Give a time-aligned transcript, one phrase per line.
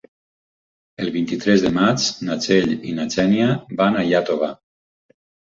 [1.03, 3.53] El vint-i-tres de maig na Txell i na Xènia
[3.83, 4.53] van a Iàtova.